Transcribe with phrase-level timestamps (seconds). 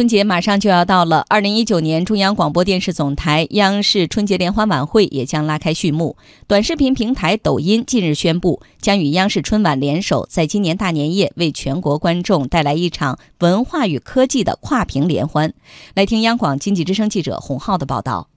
[0.00, 6.16] 春节马上就要到了，二零一九年中央广播电视总台央视春节联欢晚会也将拉开序幕。
[6.46, 15.52] 短视频平台抖音近日宣布，将与央视春晚联手，在今年大年夜为全国观众带来一场文化与科技的跨屏联欢。
[15.94, 18.30] 来听央广经济之声记者洪浩的报道。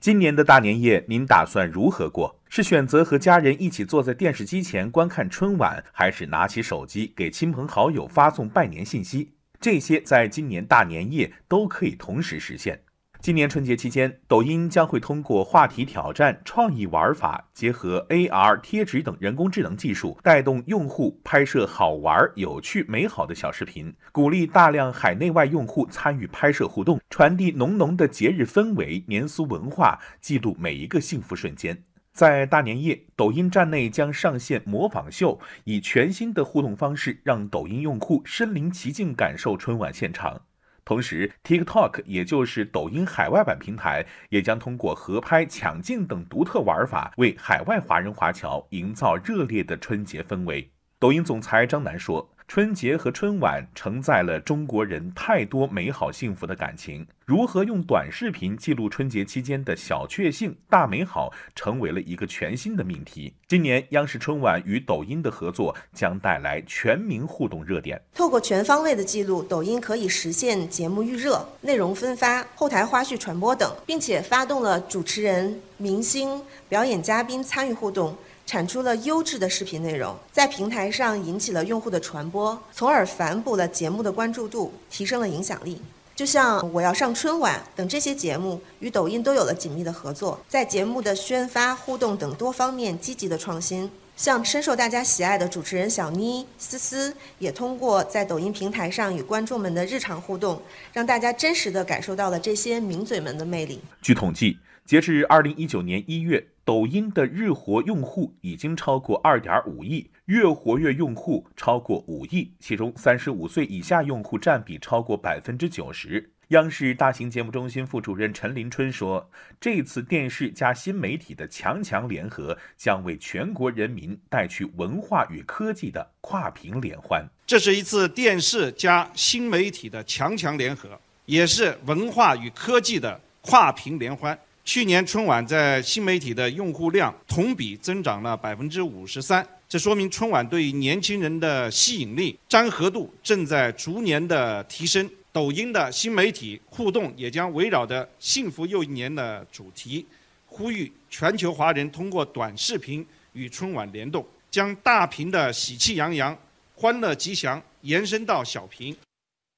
[0.00, 2.40] 今年的大年夜，您打算如何过？
[2.48, 9.34] 是选择和家人一起坐在电视机前观看春晚，还是拿起手机给亲朋好友发送拜年信息？
[9.62, 12.82] 这些在今年大年夜都可以同时实现。
[13.20, 31.84] 今年春节期间，抖音将会通过话题挑战、创意玩法，结合 AR 贴纸等人工智能技术，带动用户拍摄好玩、有趣、美好的小视频，鼓励大量海内外用户参与拍摄互动，传递浓浓的节日氛围、年俗文化，记录每一个幸福瞬间。
[32.12, 40.42] 在大年夜，抖音站内将上线模仿秀，以全新的互动方式，让抖音用户身临其境感受春晚现场。
[40.84, 50.70] 同时，TikTok 也就是抖音海外版平台，也将通过合拍、抢镜等独特玩法，为海外华人华侨营造热烈的春节氛围。
[50.98, 52.31] 抖音总裁张楠说。
[52.54, 63.32] 春节和春晚承载了中国人太多美好幸福的感情，如何用短视频记录春节期间的小确幸、大美好，成为了一个全新的命题。
[63.48, 67.98] 今年央视春晚与抖音的合作将带来全民互动热点。
[68.14, 76.38] 透过全方位的记录，抖音可以实现节目预热、内容分发、后台花絮传播等，并且发动了主持人、明星、
[76.68, 78.14] 表演嘉宾参与互动。
[78.52, 85.80] 产出了优质的视频内容，在平台上引起了用户的传播，从而反哺了节目的关注度，提升了影响力。
[86.14, 93.90] 就像《我要上春晚》等这些节目，与抖音都有了紧密的合作，在节目的宣发、互动等多方面积极的创新。
[94.18, 100.60] 像深受大家喜爱的主持人小妮、思思，也通过在抖音平台上与观众们的日常互动，
[100.92, 103.80] 让大家真实的感受到了这些名嘴们的魅力。
[104.02, 106.48] 据统计，截至二零一九年一月。
[106.64, 116.30] 抖音的日活用户已经超过二点五亿，月活跃用户超过五亿，其中三十五岁以下用户占比超过百分之九十。
[116.48, 119.28] 央视大型节目中心副主任陈林春说
[119.58, 127.26] ：“这次电视加新媒体的强强联合，将为全国人民带去文化与科技的跨屏联欢。
[127.46, 145.08] 这是一次电视加新媒体的强强联合，也是文化与科技的跨屏联欢。”去年春晚在新媒体的用户量同比增长了百分之五十三，这说明春晚对于年轻人的吸引力、粘合度正在逐年的提升。
[145.32, 150.06] 抖音的新媒体互动也将围绕着“幸福又一年”的主题，
[150.46, 156.36] 呼吁全球华人通过短视频与春晚联动，将大屏的喜气洋洋、
[156.76, 158.94] 欢乐吉祥延伸到小屏。